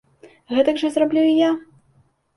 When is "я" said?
1.47-1.51